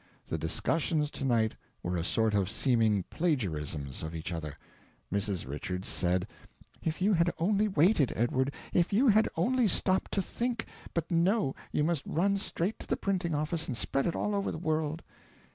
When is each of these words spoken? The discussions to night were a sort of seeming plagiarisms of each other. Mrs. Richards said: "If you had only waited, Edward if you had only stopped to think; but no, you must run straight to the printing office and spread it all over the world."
The 0.29 0.37
discussions 0.39 1.11
to 1.11 1.23
night 1.25 1.55
were 1.83 1.95
a 1.95 2.03
sort 2.03 2.33
of 2.33 2.49
seeming 2.49 3.03
plagiarisms 3.11 4.01
of 4.01 4.15
each 4.15 4.31
other. 4.31 4.57
Mrs. 5.13 5.47
Richards 5.47 5.89
said: 5.89 6.25
"If 6.81 7.03
you 7.03 7.13
had 7.13 7.31
only 7.37 7.67
waited, 7.67 8.11
Edward 8.15 8.51
if 8.73 8.91
you 8.91 9.09
had 9.09 9.29
only 9.37 9.67
stopped 9.67 10.11
to 10.13 10.21
think; 10.23 10.65
but 10.95 11.11
no, 11.11 11.53
you 11.71 11.83
must 11.83 12.01
run 12.07 12.37
straight 12.37 12.79
to 12.79 12.87
the 12.87 12.97
printing 12.97 13.35
office 13.35 13.67
and 13.67 13.77
spread 13.77 14.07
it 14.07 14.15
all 14.15 14.33
over 14.33 14.51
the 14.51 14.57
world." 14.57 15.03